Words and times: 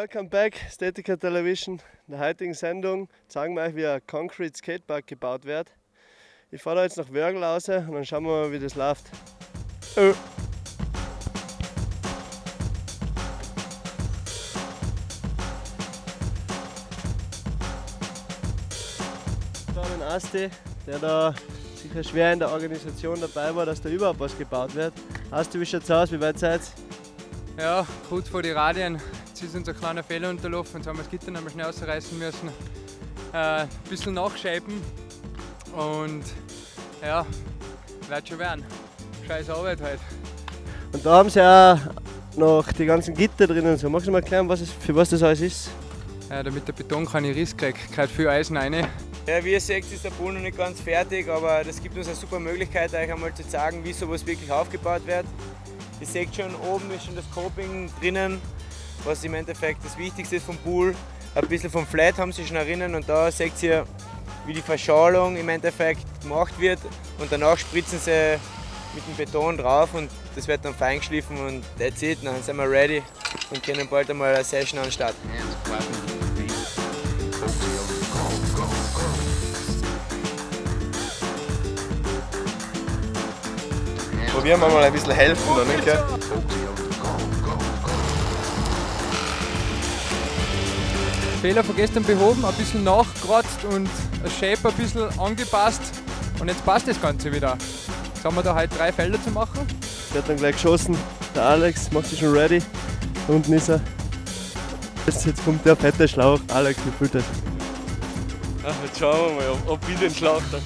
Welcome 0.00 0.28
back, 0.28 0.54
Statica 0.70 1.16
Television. 1.16 1.82
In 2.06 2.12
der 2.12 2.20
heutigen 2.20 2.54
Sendung 2.54 3.08
zeigen 3.26 3.56
wir 3.56 3.64
euch, 3.64 3.74
wie 3.74 3.84
ein 3.84 4.00
Concrete 4.06 4.56
Skatepark 4.56 5.08
gebaut 5.08 5.44
wird. 5.44 5.72
Ich 6.52 6.62
fahre 6.62 6.84
jetzt 6.84 6.98
nach 6.98 7.12
Wörgl 7.12 7.42
raus 7.42 7.68
und 7.68 7.90
dann 7.90 8.04
schauen 8.04 8.22
wir 8.22 8.30
mal, 8.30 8.52
wie 8.52 8.60
das 8.60 8.76
läuft. 8.76 9.06
Oh. 9.96 10.14
Da 19.74 19.82
den 19.82 20.02
Asti, 20.02 20.48
der 20.86 20.98
da 21.00 21.34
sicher 21.74 22.04
schwer 22.04 22.34
in 22.34 22.38
der 22.38 22.52
Organisation 22.52 23.20
dabei 23.20 23.52
war, 23.52 23.66
dass 23.66 23.82
da 23.82 23.88
überhaupt 23.88 24.20
was 24.20 24.38
gebaut 24.38 24.76
wird. 24.76 24.94
Asti, 25.32 25.58
wie 25.58 25.66
schaut's 25.66 25.90
aus? 25.90 26.12
Wie 26.12 26.20
weit 26.20 26.38
seid 26.38 26.60
Ja, 27.58 27.84
kurz 28.08 28.28
vor 28.28 28.42
die 28.42 28.52
Radien. 28.52 29.00
Jetzt 29.40 29.50
ist 29.50 29.54
uns 29.54 29.68
ein 29.68 29.76
kleiner 29.76 30.02
Fehler 30.02 30.30
unterlaufen. 30.30 30.78
Jetzt 30.78 30.88
haben 30.88 30.96
wir 30.96 31.04
das 31.04 31.10
Gitter 31.12 31.30
nochmal 31.30 31.52
schnell 31.52 31.66
ausreißen 31.66 32.18
müssen. 32.18 32.48
Äh, 33.32 33.36
ein 33.36 33.68
bisschen 33.88 34.14
nachscheiben. 34.14 34.82
Und 35.76 36.24
ja, 37.00 37.24
wird 38.08 38.28
schon 38.28 38.38
werden. 38.40 38.64
Scheiß 39.28 39.48
Arbeit 39.50 39.80
halt. 39.80 40.00
Und 40.92 41.06
da 41.06 41.12
haben 41.12 41.30
sie 41.30 41.40
auch 41.40 41.78
noch 42.36 42.72
die 42.72 42.84
ganzen 42.84 43.14
Gitter 43.14 43.46
drin 43.46 43.64
und 43.64 43.76
so. 43.76 43.88
Magst 43.88 44.08
du 44.08 44.10
mal 44.10 44.18
erklären, 44.18 44.48
was 44.48 44.60
es, 44.60 44.72
für 44.72 44.96
was 44.96 45.10
das 45.10 45.22
alles 45.22 45.40
ist? 45.40 45.70
Ja, 46.28 46.42
damit 46.42 46.66
der 46.66 46.72
Beton 46.72 47.06
keine 47.06 47.32
Riss 47.32 47.56
kriegt, 47.56 47.92
gehört 47.92 48.10
viel 48.10 48.28
Eisen 48.28 48.56
rein. 48.56 48.88
Ja, 49.24 49.44
wie 49.44 49.52
ihr 49.52 49.60
seht, 49.60 49.84
ist 49.92 50.04
der 50.04 50.10
Pool 50.10 50.32
noch 50.32 50.40
nicht 50.40 50.58
ganz 50.58 50.80
fertig, 50.80 51.28
aber 51.28 51.62
das 51.62 51.80
gibt 51.80 51.96
uns 51.96 52.08
eine 52.08 52.16
super 52.16 52.40
Möglichkeit, 52.40 52.92
euch 52.92 53.12
einmal 53.12 53.32
zu 53.32 53.46
zeigen, 53.46 53.84
wie 53.84 53.92
sowas 53.92 54.26
wirklich 54.26 54.50
aufgebaut 54.50 55.06
wird. 55.06 55.26
Ihr 56.00 56.06
seht 56.08 56.34
schon, 56.34 56.52
oben 56.56 56.90
ist 56.90 57.04
schon 57.04 57.14
das 57.14 57.30
Coping 57.30 57.88
drinnen, 58.00 58.40
was 59.04 59.24
im 59.24 59.34
Endeffekt 59.34 59.84
das 59.84 59.96
Wichtigste 59.96 60.36
ist 60.36 60.46
vom 60.46 60.56
Pool. 60.58 60.94
Ein 61.34 61.48
bisschen 61.48 61.70
vom 61.70 61.86
Flat 61.86 62.18
haben 62.18 62.32
sie 62.32 62.46
schon 62.46 62.56
erinnern 62.56 62.94
und 62.94 63.08
da 63.08 63.30
seht 63.30 63.62
ihr, 63.62 63.84
wie 64.46 64.54
die 64.54 64.62
Verschalung 64.62 65.36
im 65.36 65.48
Endeffekt 65.48 66.00
gemacht 66.22 66.58
wird 66.58 66.78
und 67.18 67.30
danach 67.30 67.58
spritzen 67.58 67.98
sie 67.98 68.38
mit 68.94 69.06
dem 69.06 69.16
Beton 69.16 69.56
drauf 69.56 69.90
und 69.92 70.10
das 70.34 70.48
wird 70.48 70.64
dann 70.64 70.74
fein 70.74 70.98
geschliffen 70.98 71.38
und 71.46 71.64
that's 71.78 72.02
it, 72.02 72.18
dann 72.22 72.42
sind 72.42 72.56
wir 72.56 72.70
ready 72.70 73.02
und 73.50 73.62
können 73.62 73.88
bald 73.88 74.10
einmal 74.10 74.34
eine 74.34 74.44
Session 74.44 74.80
anstarten. 74.80 75.16
Probieren 84.32 84.60
wir 84.60 84.68
mal 84.68 84.84
ein 84.84 84.92
bisschen 84.92 85.12
helfen, 85.12 85.42
da, 85.56 85.64
nicht? 85.64 85.84
Gell? 85.84 86.47
Fehler 91.38 91.62
von 91.62 91.76
gestern 91.76 92.02
behoben, 92.02 92.44
ein 92.44 92.54
bisschen 92.54 92.82
nachgeratzt 92.82 93.64
und 93.70 93.88
das 94.22 94.32
Shape 94.32 94.68
ein 94.68 94.74
bisschen 94.74 95.20
angepasst. 95.20 95.80
Und 96.40 96.48
jetzt 96.48 96.64
passt 96.64 96.88
das 96.88 97.00
Ganze 97.00 97.32
wieder. 97.32 97.56
Jetzt 98.14 98.24
haben 98.24 98.34
wir 98.34 98.42
da 98.42 98.54
halt 98.54 98.70
drei 98.76 98.92
Felder 98.92 99.22
zu 99.22 99.30
machen. 99.30 99.60
Wird 100.12 100.28
dann 100.28 100.36
gleich 100.36 100.54
geschossen. 100.56 100.96
Der 101.34 101.44
Alex 101.44 101.92
macht 101.92 102.06
sich 102.06 102.18
schon 102.18 102.32
ready. 102.32 102.60
Da 103.26 103.34
unten 103.34 103.52
ist 103.52 103.68
er. 103.68 103.80
Jetzt, 105.06 105.44
kommt 105.44 105.64
der 105.64 105.76
fette 105.76 106.08
Schlauch. 106.08 106.40
Alex, 106.52 106.80
wie 106.84 106.90
fühlt 106.98 107.14
das? 107.14 107.24
Ach, 108.64 108.74
jetzt 108.84 108.98
schauen 108.98 109.36
wir 109.36 109.36
mal, 109.36 109.50
ob, 109.50 109.70
ob 109.70 109.88
ich 109.88 109.98
den 109.98 110.14
Schlauch 110.14 110.42
da. 110.50 110.58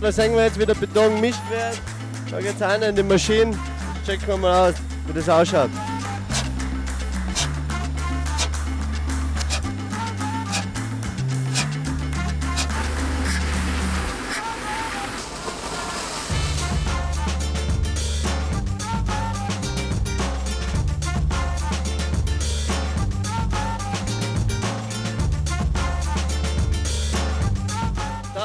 Da 0.00 0.10
sehen 0.10 0.34
wir 0.34 0.44
jetzt, 0.44 0.58
wie 0.58 0.66
der 0.66 0.74
Beton 0.74 1.14
gemischt 1.14 1.40
wird. 1.50 1.78
Da 2.30 2.40
geht's 2.40 2.62
einer 2.62 2.88
in 2.88 2.96
die 2.96 3.02
Maschine. 3.02 3.56
Checken 4.06 4.26
wir 4.26 4.36
mal 4.38 4.70
aus, 4.70 4.74
wie 5.06 5.12
das 5.12 5.28
ausschaut. 5.28 5.70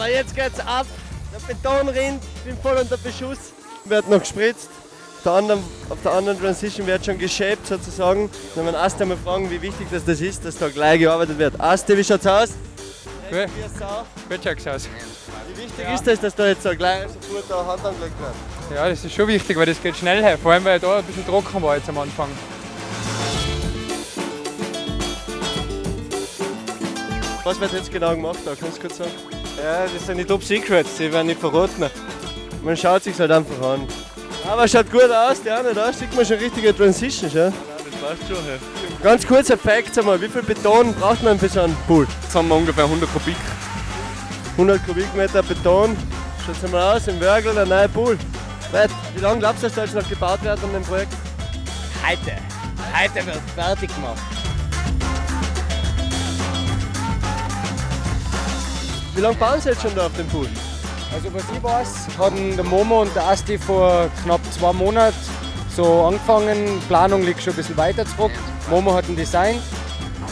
Aber 0.00 0.10
jetzt 0.10 0.34
geht's 0.34 0.58
ab. 0.60 0.86
Der 1.32 1.54
Beton 1.54 1.88
rinnt, 1.88 2.22
ich 2.36 2.42
bin 2.42 2.56
voll 2.62 2.76
unter 2.78 2.96
Beschuss. 2.96 3.52
Wird 3.84 4.08
noch 4.08 4.20
gespritzt. 4.20 4.70
Auf 5.18 5.22
der 5.24 5.32
anderen, 5.32 5.62
auf 5.90 5.98
der 6.02 6.12
anderen 6.12 6.40
Transition 6.40 6.86
wird 6.86 7.04
schon 7.04 7.18
geshaped 7.18 7.66
sozusagen. 7.66 8.30
Dann 8.54 8.64
werden 8.64 8.76
Asti 8.76 9.04
mal 9.04 9.18
fragen, 9.18 9.50
wie 9.50 9.60
wichtig 9.60 9.88
das, 9.90 10.04
das 10.06 10.22
ist, 10.22 10.44
dass 10.44 10.56
da 10.56 10.70
gleich 10.70 11.00
gearbeitet 11.00 11.38
wird. 11.38 11.60
Asti, 11.60 11.96
wie 11.96 12.02
schaut's 12.02 12.26
aus? 12.26 12.50
Gut. 13.30 13.46
Gut 14.28 14.40
schaut's 14.42 14.66
aus. 14.66 14.88
Wie 15.54 15.62
wichtig 15.62 15.94
ist 15.94 16.06
das, 16.06 16.20
dass 16.20 16.34
da 16.34 16.46
jetzt 16.46 16.62
so 16.62 16.70
gleich 16.70 17.02
sofort 17.02 17.44
da 17.50 17.66
Hand 17.66 17.84
angelegt 17.84 18.14
wird? 18.18 18.78
Ja, 18.78 18.88
das 18.88 19.04
ist 19.04 19.14
schon 19.14 19.28
wichtig, 19.28 19.56
weil 19.58 19.66
das 19.66 19.82
geht 19.82 19.96
schnell 19.96 20.22
her. 20.22 20.38
Vor 20.38 20.52
allem, 20.52 20.64
weil 20.64 20.80
da 20.80 20.98
ein 20.98 21.04
bisschen 21.04 21.26
trocken 21.26 21.62
war 21.62 21.76
jetzt 21.76 21.88
am 21.90 21.98
Anfang. 21.98 22.28
Was 27.44 27.60
wird 27.60 27.72
jetzt 27.74 27.92
genau 27.92 28.14
gemacht 28.14 28.38
da? 28.46 28.54
Kannst 28.58 28.78
du 28.78 28.80
kurz 28.80 28.96
sagen? 28.96 29.39
Ja, 29.62 29.84
das 29.84 30.06
sind 30.06 30.16
die 30.16 30.24
Top 30.24 30.42
Secrets, 30.42 30.96
die 30.96 31.12
werden 31.12 31.26
nicht 31.26 31.40
verraten. 31.40 31.84
Man 32.62 32.76
schaut 32.76 33.02
sich 33.02 33.18
halt 33.18 33.30
einfach 33.30 33.60
an. 33.62 33.86
Aber 34.48 34.66
schaut 34.66 34.90
gut 34.90 35.10
aus, 35.10 35.42
die 35.42 35.50
eine 35.50 35.74
da 35.74 35.92
sieht 35.92 36.14
man 36.16 36.24
schon 36.24 36.38
richtige 36.38 36.74
Transition. 36.74 37.30
Schon. 37.30 37.40
Ja, 37.40 37.50
das 37.50 38.00
passt 38.00 38.28
schon. 38.28 38.36
Ja. 38.36 38.58
Ganz 39.02 39.26
kurzer 39.26 39.58
Fact, 39.58 39.94
sag 39.94 40.06
mal, 40.06 40.20
wie 40.20 40.28
viel 40.28 40.42
Beton 40.42 40.94
braucht 40.94 41.22
man 41.22 41.38
für 41.38 41.48
so 41.48 41.60
einen 41.60 41.76
Pool? 41.86 42.06
Jetzt 42.22 42.34
haben 42.34 42.48
wir 42.48 42.56
ungefähr 42.56 42.84
100 42.84 43.12
Kubik. 43.12 43.36
100 44.52 44.86
Kubikmeter 44.86 45.42
Beton. 45.42 45.94
Schaut 46.46 46.72
mal 46.72 46.96
aus, 46.96 47.06
im 47.08 47.20
Wörgl 47.20 47.54
der 47.54 47.66
neue 47.66 47.88
Pool. 47.88 48.18
Weit, 48.72 48.90
wie 49.14 49.20
lange 49.20 49.40
glaubst 49.40 49.62
du, 49.62 49.66
dass 49.66 49.76
da 49.76 49.84
jetzt 49.84 49.94
noch 49.94 50.08
gebaut 50.08 50.42
wird 50.42 50.62
an 50.62 50.72
dem 50.72 50.82
Projekt? 50.84 51.12
Heute, 52.06 52.36
heute 52.94 53.26
wird 53.26 53.40
fertig 53.54 53.94
gemacht. 53.94 54.39
Wie 59.20 59.22
lange 59.22 59.36
bauen 59.36 59.60
sie 59.60 59.68
jetzt 59.68 59.82
schon 59.82 59.94
da 59.94 60.06
auf 60.06 60.16
dem 60.16 60.26
Pool? 60.28 60.48
Also 61.12 61.28
was 61.34 61.42
ich 61.54 61.62
weiß, 61.62 62.18
hatten 62.18 62.56
der 62.56 62.64
Momo 62.64 63.02
und 63.02 63.14
der 63.14 63.28
Asti 63.28 63.58
vor 63.58 64.08
knapp 64.24 64.40
zwei 64.50 64.72
Monaten 64.72 65.14
so 65.76 66.06
angefangen. 66.06 66.80
Planung 66.88 67.22
liegt 67.22 67.42
schon 67.42 67.52
ein 67.52 67.56
bisschen 67.56 67.76
weiter 67.76 68.06
zurück. 68.06 68.30
Momo 68.70 68.94
hat 68.94 69.06
ein 69.10 69.16
Design. 69.16 69.56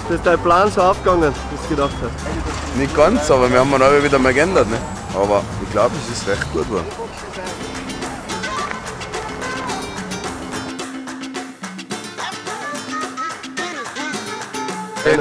Ist 0.09 0.25
dein 0.25 0.39
Plan 0.39 0.73
so 0.73 0.81
aufgegangen, 0.81 1.35
wie 1.51 1.57
du 1.57 1.69
gedacht 1.69 1.93
hast? 2.03 2.79
Nicht 2.79 2.97
ganz, 2.97 3.31
aber 3.31 3.53
wir 3.53 3.61
haben 3.61 3.71
ihn 3.75 3.83
auch 3.83 4.03
wieder 4.03 4.19
mal 4.19 4.33
geändert. 4.33 4.71
Ne? 4.71 4.79
Aber 5.15 5.43
ich 5.63 5.71
glaube, 5.71 5.95
es 6.07 6.17
ist 6.17 6.27
recht 6.27 6.51
gut 6.55 6.67
geworden. 6.67 6.87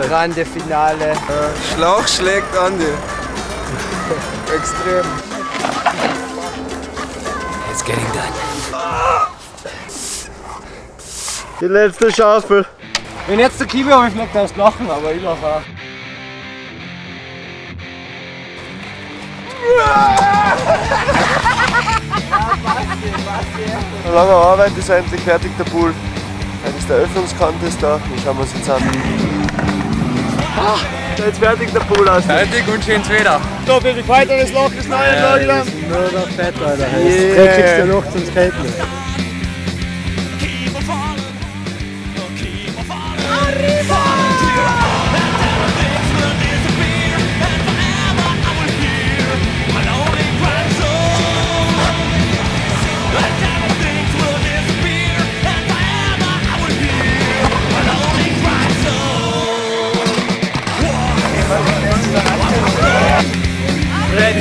Grande 0.07 0.45
Finale. 0.45 1.17
Schlauch 1.75 2.07
schlägt 2.07 2.55
an 2.55 2.79
dir. 2.79 3.16
Extrem. 4.56 5.06
Die 11.59 11.66
letzte 11.66 12.12
Schaufel. 12.13 12.66
Wenn 13.28 13.40
jetzt 13.40 13.59
der 13.59 13.67
Kiwi 13.67 13.90
habe 13.90 14.07
ich 14.07 14.13
vielleicht 14.13 14.35
erst 14.35 14.56
lachen, 14.57 14.90
aber 14.90 15.12
ich 15.12 15.22
lache 15.22 15.46
auch. 15.46 15.62
Nach 24.05 24.14
langer 24.14 24.32
Arbeit 24.32 24.78
ist 24.78 24.90
endlich 24.90 25.22
fertig 25.22 25.52
der 25.58 25.66
Pool. 25.66 25.93
Jetzt 26.66 26.79
ist 26.79 26.90
der 26.90 26.97
Öffnungskante 26.97 27.66
ist 27.66 27.82
da. 27.82 27.97
Den 27.97 28.23
schauen 28.23 28.37
wir 28.37 28.43
uns 28.43 28.53
jetzt 28.53 28.70
an. 28.70 28.82
Ah, 30.58 30.78
da 31.17 31.25
ist 31.25 31.40
fertig 31.40 31.72
der 31.73 31.79
Pool 31.81 32.08
aus. 32.08 32.25
Fertig 32.25 32.67
und 32.67 32.84
schönes 32.84 33.09
Wetter. 33.09 33.41
So, 33.66 33.84
wie 33.84 33.93
viel 33.93 34.08
weiter 34.08 34.37
das 34.37 34.52
Loch 34.52 34.72
ist 34.72 34.87
neue 34.87 35.16
ja, 35.16 35.40
wieder. 35.40 35.66
Nur 35.90 36.11
noch 36.11 36.29
fett, 36.29 36.53
Alter. 36.64 36.87
Yeah. 36.99 37.46
Da 37.46 37.52
kriegst 37.53 37.79
du 37.79 37.85
noch 37.85 38.11
zum 38.11 38.25
Skaten. 38.25 39.07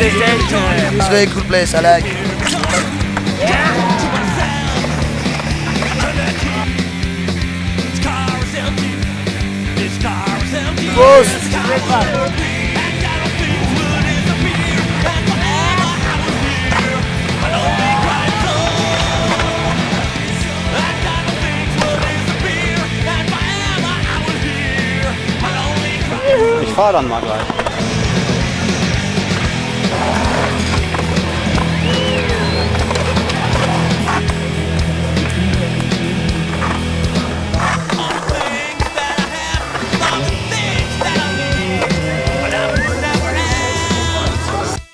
It's 0.09 1.05
a 1.05 1.11
very 1.11 1.27
cool 1.27 1.43
place, 1.43 1.75
I 1.75 1.81
like. 1.81 2.05
Ich 26.63 26.73
fahre 26.75 26.93
dann 26.93 27.09
mal 27.09 27.21
gleich. 27.21 27.66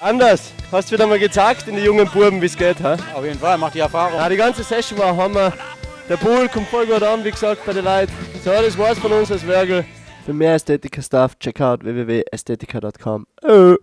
Anders, 0.02 0.52
hast 0.72 0.90
du 0.90 0.94
wieder 0.94 1.06
mal 1.06 1.20
gezeigt 1.20 1.68
in 1.68 1.76
die 1.76 1.82
jungen 1.82 2.08
Buben, 2.08 2.42
wie 2.42 2.46
es 2.46 2.56
geht, 2.56 2.82
ha? 2.82 2.96
Auf 3.14 3.24
jeden 3.24 3.38
Fall, 3.38 3.56
macht 3.56 3.76
die 3.76 3.78
Erfahrung. 3.78 4.18
Ja, 4.18 4.28
die 4.28 4.36
ganze 4.36 4.64
Session 4.64 4.98
war 4.98 5.16
Hammer. 5.16 5.52
Der 6.08 6.16
Pool 6.16 6.48
kommt 6.48 6.66
voll 6.66 6.86
gut 6.86 7.04
an, 7.04 7.22
wie 7.24 7.30
gesagt, 7.30 7.64
bei 7.64 7.72
den 7.72 7.84
Leuten. 7.84 8.12
So, 8.44 8.50
das 8.50 8.76
war's 8.76 8.98
von 8.98 9.12
uns 9.12 9.30
als 9.30 9.46
Wergel. 9.46 9.84
Für 10.26 10.32
mehr 10.32 10.56
Ästhetiker-Stuff, 10.56 11.38
check 11.38 11.60
out 11.60 11.84
www.ästhetiker.com. 11.84 13.26
Oh. 13.44 13.76